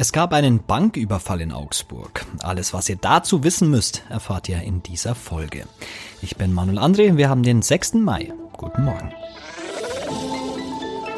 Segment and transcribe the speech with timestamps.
[0.00, 2.24] Es gab einen Banküberfall in Augsburg.
[2.38, 5.64] Alles, was ihr dazu wissen müsst, erfahrt ihr in dieser Folge.
[6.22, 7.94] Ich bin Manuel André, wir haben den 6.
[7.94, 8.32] Mai.
[8.56, 9.12] Guten Morgen.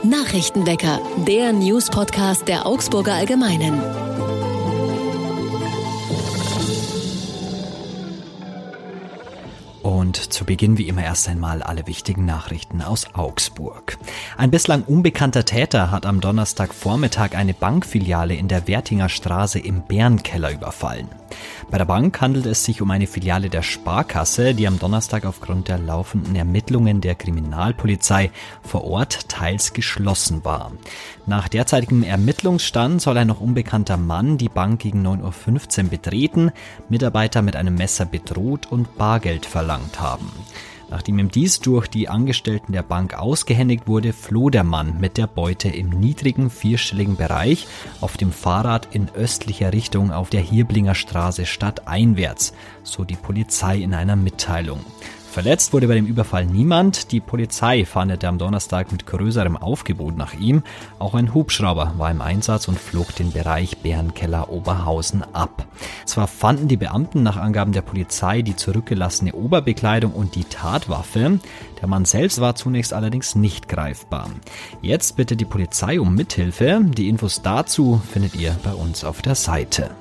[0.02, 4.09] Nachrichtenwecker, der News-Podcast der Augsburger Allgemeinen.
[10.00, 13.98] Und zu Beginn wie immer erst einmal alle wichtigen Nachrichten aus Augsburg.
[14.38, 20.52] Ein bislang unbekannter Täter hat am Donnerstagvormittag eine Bankfiliale in der Wertinger Straße im Bärenkeller
[20.52, 21.06] überfallen.
[21.70, 25.68] Bei der Bank handelt es sich um eine Filiale der Sparkasse, die am Donnerstag aufgrund
[25.68, 28.30] der laufenden Ermittlungen der Kriminalpolizei
[28.62, 30.72] vor Ort teils geschlossen war.
[31.26, 36.52] Nach derzeitigem Ermittlungsstand soll ein noch unbekannter Mann die Bank gegen 9.15 Uhr betreten,
[36.88, 40.30] Mitarbeiter mit einem Messer bedroht und Bargeld verlangt haben.
[40.90, 45.28] Nachdem ihm dies durch die Angestellten der Bank ausgehändigt wurde, floh der Mann mit der
[45.28, 47.68] Beute im niedrigen vierstelligen Bereich
[48.00, 53.94] auf dem Fahrrad in östlicher Richtung auf der Hirblinger Straße stadteinwärts, so die Polizei in
[53.94, 54.80] einer Mitteilung.
[55.30, 57.12] Verletzt wurde bei dem Überfall niemand.
[57.12, 60.64] Die Polizei fahndete am Donnerstag mit größerem Aufgebot nach ihm.
[60.98, 65.66] Auch ein Hubschrauber war im Einsatz und flog den Bereich Bärenkeller Oberhausen ab.
[66.04, 71.38] Zwar fanden die Beamten nach Angaben der Polizei die zurückgelassene Oberbekleidung und die Tatwaffe.
[71.80, 74.30] Der Mann selbst war zunächst allerdings nicht greifbar.
[74.82, 76.80] Jetzt bitte die Polizei um Mithilfe.
[76.84, 79.92] Die Infos dazu findet ihr bei uns auf der Seite.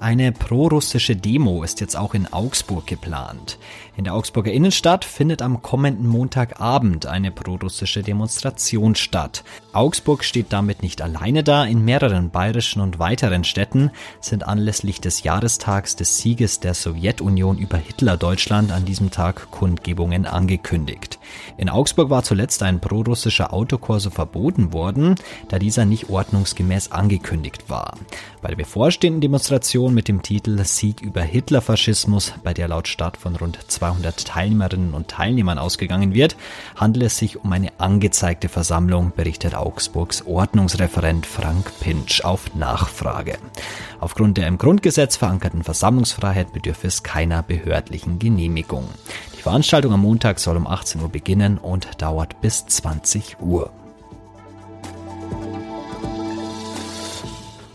[0.00, 3.58] Eine prorussische Demo ist jetzt auch in Augsburg geplant.
[3.98, 9.44] In der Augsburger Innenstadt findet am kommenden Montagabend eine prorussische Demonstration statt.
[9.74, 11.66] Augsburg steht damit nicht alleine da.
[11.66, 13.90] In mehreren bayerischen und weiteren Städten
[14.22, 21.18] sind anlässlich des Jahrestags des Sieges der Sowjetunion über Hitler-Deutschland an diesem Tag Kundgebungen angekündigt.
[21.58, 25.16] In Augsburg war zuletzt ein prorussischer Autokorso verboten worden,
[25.48, 27.98] da dieser nicht ordnungsgemäß angekündigt war.
[28.40, 33.36] Bei der bevorstehenden Demonstration mit dem Titel Sieg über Hitlerfaschismus, bei der laut Stadt von
[33.36, 36.36] rund 200 Teilnehmerinnen und Teilnehmern ausgegangen wird,
[36.76, 43.38] handelt es sich um eine angezeigte Versammlung, berichtet Augsburgs Ordnungsreferent Frank Pinsch auf Nachfrage.
[44.00, 48.88] Aufgrund der im Grundgesetz verankerten Versammlungsfreiheit bedürfe es keiner behördlichen Genehmigung.
[49.36, 53.70] Die Veranstaltung am Montag soll um 18 Uhr beginnen und dauert bis 20 Uhr.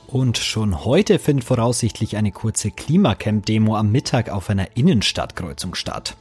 [0.07, 6.15] Und schon heute findet voraussichtlich eine kurze Klimacamp-Demo am Mittag auf einer Innenstadtkreuzung statt.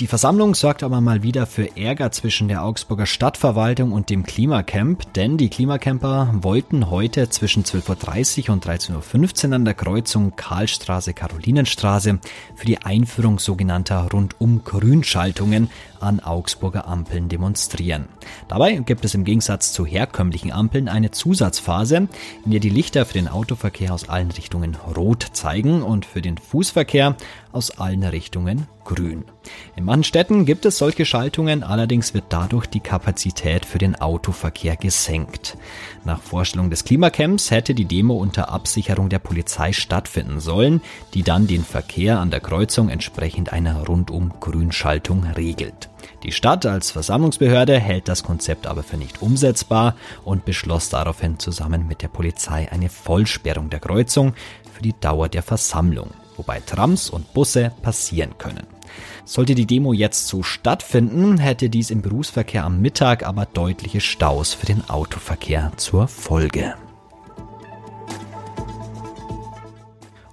[0.00, 5.12] Die Versammlung sorgt aber mal wieder für Ärger zwischen der Augsburger Stadtverwaltung und dem Klimacamp,
[5.12, 12.18] denn die Klimacamper wollten heute zwischen 12.30 Uhr und 13.15 Uhr an der Kreuzung Karlstraße-Karolinenstraße
[12.56, 18.06] für die Einführung sogenannter Rundum-Grünschaltungen an Augsburger Ampeln demonstrieren.
[18.48, 22.08] Dabei gibt es im Gegensatz zu herkömmlichen Ampeln eine Zusatzphase,
[22.44, 26.36] in der die Lichter für den Autoverkehr aus allen Richtungen rot zeigen und für den
[26.36, 27.16] Fußverkehr
[27.54, 29.24] aus allen Richtungen grün.
[29.76, 34.76] In manchen Städten gibt es solche Schaltungen, allerdings wird dadurch die Kapazität für den Autoverkehr
[34.76, 35.56] gesenkt.
[36.04, 40.80] Nach Vorstellung des Klimacamps hätte die Demo unter Absicherung der Polizei stattfinden sollen,
[41.14, 45.88] die dann den Verkehr an der Kreuzung entsprechend einer rundum Grünschaltung regelt.
[46.22, 49.94] Die Stadt als Versammlungsbehörde hält das Konzept aber für nicht umsetzbar
[50.24, 54.34] und beschloss daraufhin zusammen mit der Polizei eine Vollsperrung der Kreuzung
[54.72, 58.66] für die Dauer der Versammlung, wobei Trams und Busse passieren können.
[59.24, 64.52] Sollte die Demo jetzt so stattfinden, hätte dies im Berufsverkehr am Mittag aber deutliche Staus
[64.54, 66.74] für den Autoverkehr zur Folge.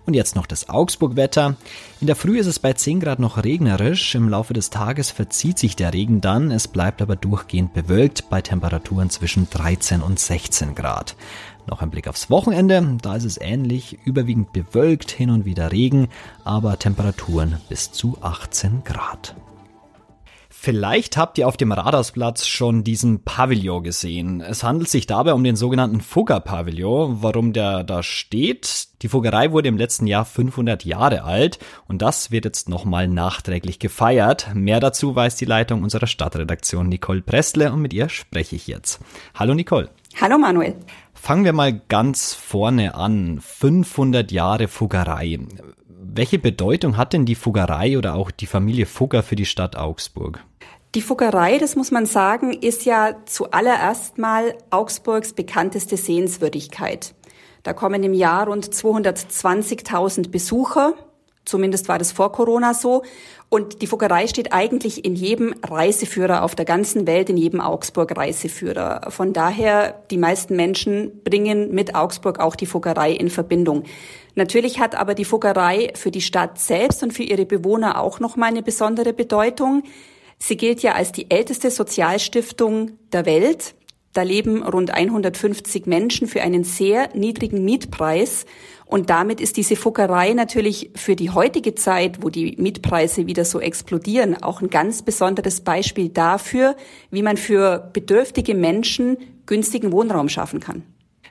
[0.06, 1.56] Und jetzt noch das Augsburg-Wetter.
[2.02, 4.14] In der Früh ist es bei 10 Grad noch regnerisch.
[4.14, 6.52] Im Laufe des Tages verzieht sich der Regen dann.
[6.52, 11.16] Es bleibt aber durchgehend bewölkt bei Temperaturen zwischen 13 und 16 Grad.
[11.72, 12.98] Noch ein Blick aufs Wochenende.
[13.02, 13.98] Da ist es ähnlich.
[14.04, 16.10] Überwiegend bewölkt, hin und wieder Regen,
[16.44, 19.36] aber Temperaturen bis zu 18 Grad.
[20.50, 24.42] Vielleicht habt ihr auf dem Radarsplatz schon diesen Pavillon gesehen.
[24.42, 27.24] Es handelt sich dabei um den sogenannten Fugger-Pavillon.
[27.24, 28.90] Warum der da steht?
[29.02, 31.58] Die Fuggerei wurde im letzten Jahr 500 Jahre alt
[31.88, 34.54] und das wird jetzt nochmal nachträglich gefeiert.
[34.54, 39.00] Mehr dazu weiß die Leitung unserer Stadtredaktion Nicole Prestle und mit ihr spreche ich jetzt.
[39.34, 39.90] Hallo Nicole.
[40.20, 40.76] Hallo Manuel.
[41.14, 43.40] Fangen wir mal ganz vorne an.
[43.40, 45.40] 500 Jahre Fuggerei
[46.14, 50.44] welche Bedeutung hat denn die Fuggerei oder auch die Familie Fugger für die Stadt Augsburg?
[50.94, 57.16] Die Fuggerei, das muss man sagen, ist ja zuallererst mal Augsburgs bekannteste Sehenswürdigkeit.
[57.64, 60.94] Da kommen im Jahr rund 220.000 Besucher.
[61.46, 63.04] Zumindest war das vor Corona so.
[63.54, 69.12] Und die Fuggerei steht eigentlich in jedem Reiseführer auf der ganzen Welt, in jedem Augsburg-Reiseführer.
[69.12, 73.84] Von daher, die meisten Menschen bringen mit Augsburg auch die Fuggerei in Verbindung.
[74.36, 78.38] Natürlich hat aber die Fuggerei für die Stadt selbst und für ihre Bewohner auch noch
[78.38, 79.84] mal eine besondere Bedeutung.
[80.40, 83.76] Sie gilt ja als die älteste Sozialstiftung der Welt.
[84.14, 88.46] Da leben rund 150 Menschen für einen sehr niedrigen Mietpreis.
[88.86, 93.62] Und damit ist diese Fuggerei natürlich für die heutige Zeit, wo die Mietpreise wieder so
[93.62, 96.76] explodieren, auch ein ganz besonderes Beispiel dafür,
[97.10, 100.84] wie man für bedürftige Menschen günstigen Wohnraum schaffen kann.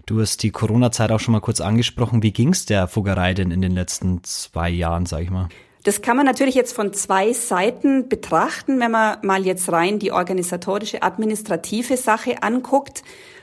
[0.06, 2.22] Du hast die Corona-Zeit auch schon mal kurz angesprochen.
[2.22, 5.48] Wie ging es der Fuggerei denn in den letzten zwei Jahren, sag ich mal?
[5.82, 8.80] Das kann man natürlich jetzt von zwei Seiten betrachten.
[8.80, 13.02] Wenn man mal jetzt rein die organisatorische, administrative Sache anguckt,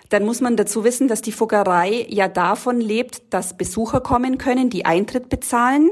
[0.09, 4.69] dann muss man dazu wissen, dass die Fuggerei ja davon lebt, dass Besucher kommen können,
[4.69, 5.89] die Eintritt bezahlen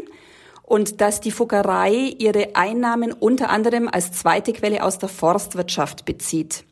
[0.64, 6.64] und dass die Fuggerei ihre Einnahmen unter anderem als zweite Quelle aus der Forstwirtschaft bezieht.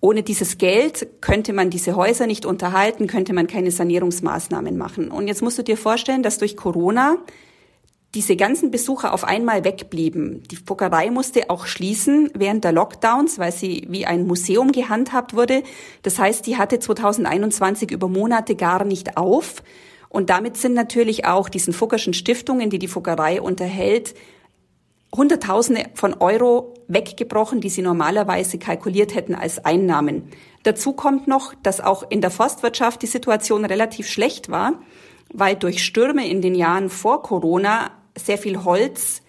[0.00, 5.10] Ohne dieses Geld könnte man diese Häuser nicht unterhalten, könnte man keine Sanierungsmaßnahmen machen.
[5.10, 7.18] Und jetzt musst du dir vorstellen, dass durch Corona
[8.14, 10.42] diese ganzen Besucher auf einmal wegblieben.
[10.50, 15.62] Die Fuggerei musste auch schließen während der Lockdowns, weil sie wie ein Museum gehandhabt wurde.
[16.02, 19.62] Das heißt, die hatte 2021 über Monate gar nicht auf.
[20.08, 24.14] Und damit sind natürlich auch diesen Fuggerschen Stiftungen, die die Fuggerei unterhält,
[25.14, 30.30] Hunderttausende von Euro weggebrochen, die sie normalerweise kalkuliert hätten als Einnahmen.
[30.62, 34.74] Dazu kommt noch, dass auch in der Forstwirtschaft die Situation relativ schlecht war,
[35.32, 39.22] weil durch Stürme in den Jahren vor Corona sehr viel Holz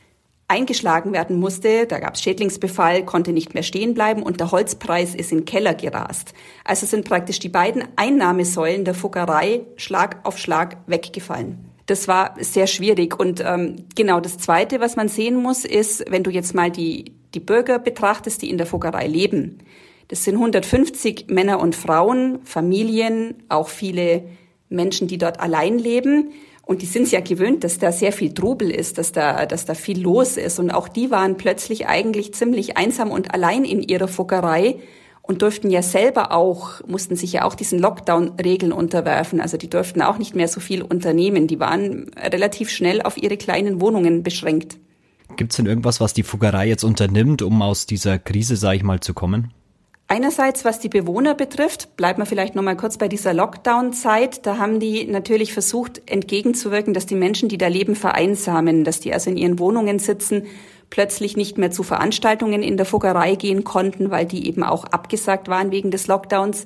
[0.52, 1.88] eingeschlagen werden musste.
[1.88, 5.46] Da gab es Schädlingsbefall, konnte nicht mehr stehen bleiben und der Holzpreis ist in den
[5.46, 6.34] Keller gerast.
[6.66, 11.72] Also sind praktisch die beiden Einnahmesäulen der Fuggerei Schlag auf Schlag weggefallen.
[11.86, 13.18] Das war sehr schwierig.
[13.20, 17.14] Und ähm, genau das Zweite, was man sehen muss, ist, wenn du jetzt mal die,
[17.34, 19.60] die Bürger betrachtest, die in der Fuggerei leben.
[20.10, 24.24] Das sind 150 Männer und Frauen, Familien, auch viele
[24.68, 26.32] Menschen, die dort allein leben.
[26.72, 29.66] Und die sind es ja gewöhnt, dass da sehr viel Trubel ist, dass da, dass
[29.66, 30.58] da viel los ist.
[30.58, 34.78] Und auch die waren plötzlich eigentlich ziemlich einsam und allein in ihrer Fuggerei
[35.22, 39.42] und durften ja selber auch, mussten sich ja auch diesen Lockdown-Regeln unterwerfen.
[39.42, 41.48] Also die durften auch nicht mehr so viel unternehmen.
[41.48, 44.78] Die waren relativ schnell auf ihre kleinen Wohnungen beschränkt.
[45.36, 48.84] Gibt es denn irgendwas, was die Fuggerei jetzt unternimmt, um aus dieser Krise, sage ich
[48.84, 49.52] mal, zu kommen?
[50.12, 54.46] Einerseits, was die Bewohner betrifft, bleibt man vielleicht noch mal kurz bei dieser Lockdown-Zeit.
[54.46, 59.14] Da haben die natürlich versucht, entgegenzuwirken, dass die Menschen, die da leben, vereinsamen, dass die
[59.14, 60.48] also in ihren Wohnungen sitzen,
[60.90, 65.48] plötzlich nicht mehr zu Veranstaltungen in der Fuggerei gehen konnten, weil die eben auch abgesagt
[65.48, 66.66] waren wegen des Lockdowns.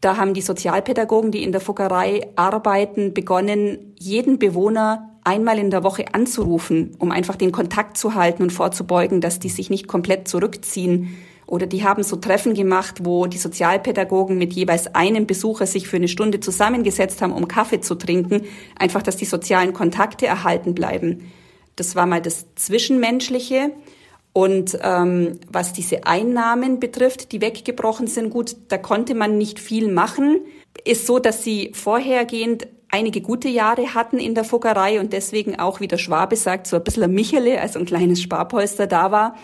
[0.00, 5.84] Da haben die Sozialpädagogen, die in der Fuggerei arbeiten, begonnen, jeden Bewohner einmal in der
[5.84, 10.26] Woche anzurufen, um einfach den Kontakt zu halten und vorzubeugen, dass die sich nicht komplett
[10.26, 11.18] zurückziehen
[11.48, 15.96] oder die haben so Treffen gemacht, wo die Sozialpädagogen mit jeweils einem Besucher sich für
[15.96, 18.42] eine Stunde zusammengesetzt haben, um Kaffee zu trinken.
[18.78, 21.32] Einfach, dass die sozialen Kontakte erhalten bleiben.
[21.74, 23.72] Das war mal das Zwischenmenschliche.
[24.34, 29.90] Und ähm, was diese Einnahmen betrifft, die weggebrochen sind, gut, da konnte man nicht viel
[29.90, 30.40] machen.
[30.84, 35.80] Ist so, dass sie vorhergehend einige gute Jahre hatten in der Fuggerei und deswegen auch,
[35.80, 39.34] wie der Schwabe sagt, so ein bisschen ein Michele, also ein kleines Sparpolster da war.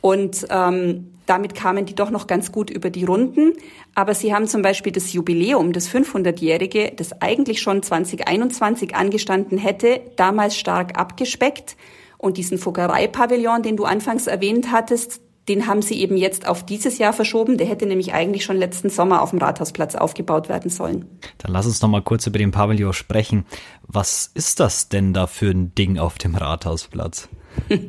[0.00, 3.52] Und ähm, damit kamen die doch noch ganz gut über die Runden.
[3.94, 10.00] Aber sie haben zum Beispiel das Jubiläum, das 500-jährige, das eigentlich schon 2021 angestanden hätte,
[10.16, 11.76] damals stark abgespeckt.
[12.16, 16.98] Und diesen Fuggerei-Pavillon, den du anfangs erwähnt hattest, den haben sie eben jetzt auf dieses
[16.98, 17.58] Jahr verschoben.
[17.58, 21.06] Der hätte nämlich eigentlich schon letzten Sommer auf dem Rathausplatz aufgebaut werden sollen.
[21.38, 23.46] Dann lass uns noch mal kurz über den Pavillon sprechen.
[23.86, 27.28] Was ist das denn da für ein Ding auf dem Rathausplatz?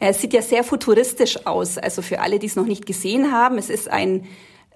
[0.00, 1.78] Es sieht ja sehr futuristisch aus.
[1.78, 4.26] Also für alle, die es noch nicht gesehen haben, es ist ein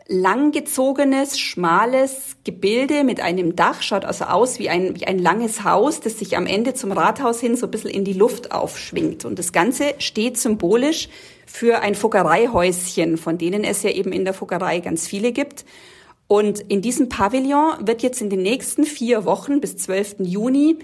[0.09, 6.01] langgezogenes, schmales Gebilde mit einem Dach, schaut also aus wie ein, wie ein langes Haus,
[6.01, 9.27] das sich am Ende zum Rathaus hin so ein bisschen in die Luft aufschwingt.
[9.27, 11.11] Und das Ganze steht symbolisch
[11.45, 15.67] für ein Fuggereihäuschen, von denen es ja eben in der Fuggerei ganz viele gibt.
[16.27, 20.17] Und in diesem Pavillon wird jetzt in den nächsten vier Wochen bis 12.
[20.21, 20.79] Juni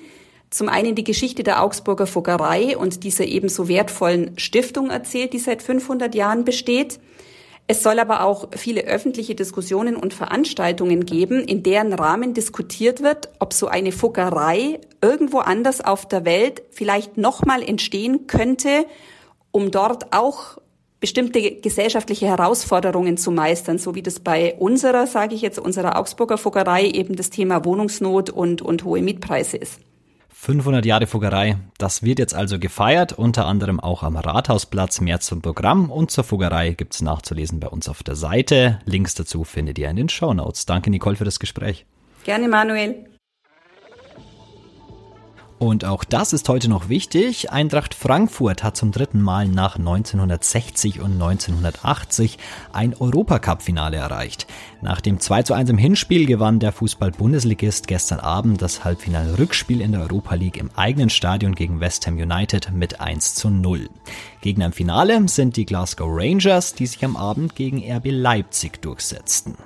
[0.54, 5.64] zum einen die Geschichte der Augsburger Fuggerei und dieser ebenso wertvollen Stiftung erzählt, die seit
[5.64, 7.00] 500 Jahren besteht.
[7.66, 13.30] Es soll aber auch viele öffentliche Diskussionen und Veranstaltungen geben, in deren Rahmen diskutiert wird,
[13.40, 18.86] ob so eine Fuggerei irgendwo anders auf der Welt vielleicht nochmal entstehen könnte,
[19.50, 20.58] um dort auch
[21.00, 26.38] bestimmte gesellschaftliche Herausforderungen zu meistern, so wie das bei unserer, sage ich jetzt, unserer Augsburger
[26.38, 29.80] Fuggerei eben das Thema Wohnungsnot und, und hohe Mietpreise ist.
[30.44, 35.00] 500 Jahre Fuggerei, das wird jetzt also gefeiert, unter anderem auch am Rathausplatz.
[35.00, 38.78] Mehr zum Programm und zur Fuggerei gibt's nachzulesen bei uns auf der Seite.
[38.84, 40.66] Links dazu findet ihr in den Show Notes.
[40.66, 41.86] Danke Nicole für das Gespräch.
[42.24, 43.13] Gerne Manuel.
[45.58, 47.52] Und auch das ist heute noch wichtig.
[47.52, 52.38] Eintracht Frankfurt hat zum dritten Mal nach 1960 und 1980
[52.72, 54.46] ein Europacup-Finale erreicht.
[54.82, 59.92] Nach dem 2 zu 1 im Hinspiel gewann der Fußball-Bundesligist gestern Abend das Halbfinal-Rückspiel in
[59.92, 63.88] der Europa League im eigenen Stadion gegen West Ham United mit 1 zu 0.
[64.40, 69.56] Gegner im Finale sind die Glasgow Rangers, die sich am Abend gegen RB Leipzig durchsetzten.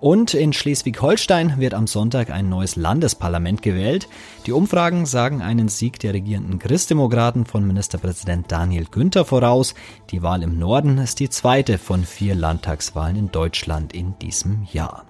[0.00, 4.08] Und in Schleswig-Holstein wird am Sonntag ein neues Landesparlament gewählt.
[4.44, 9.74] Die Umfragen sagen einen Sieg der regierenden Christdemokraten von Ministerpräsident Daniel Günther voraus.
[10.10, 15.06] Die Wahl im Norden ist die zweite von vier Landtagswahlen in Deutschland in diesem Jahr.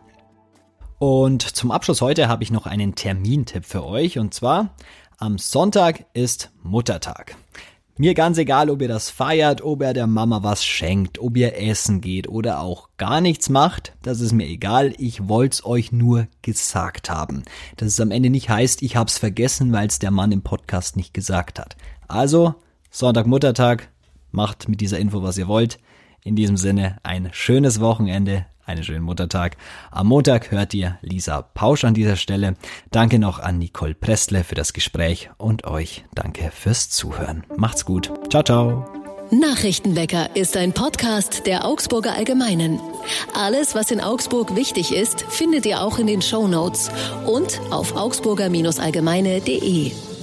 [0.99, 4.71] Und zum Abschluss heute habe ich noch einen Termintipp für euch und zwar
[5.19, 7.37] am Sonntag ist Muttertag.
[7.99, 11.57] Mir ganz egal, ob ihr das feiert, ob ihr der Mama was schenkt, ob ihr
[11.57, 16.29] essen geht oder auch gar nichts macht, das ist mir egal, ich wollt's euch nur
[16.43, 17.43] gesagt haben.
[17.79, 20.99] Dass es am Ende nicht heißt, ich hab's vergessen, weil es der Mann im Podcast
[20.99, 21.75] nicht gesagt hat.
[22.07, 22.57] Also,
[22.91, 23.89] Sonntag Muttertag,
[24.31, 25.79] macht mit dieser Info, was ihr wollt.
[26.23, 29.57] In diesem Sinne, ein schönes Wochenende, einen schönen Muttertag.
[29.91, 32.57] Am Montag hört ihr Lisa Pausch an dieser Stelle.
[32.91, 37.45] Danke noch an Nicole Prestle für das Gespräch und euch danke fürs Zuhören.
[37.57, 38.13] Macht's gut.
[38.31, 38.85] Ciao, ciao.
[39.31, 42.79] Nachrichtenwecker ist ein Podcast der Augsburger Allgemeinen.
[43.35, 46.91] Alles, was in Augsburg wichtig ist, findet ihr auch in den Show Notes
[47.27, 50.16] und auf augsburger-allgemeine.de.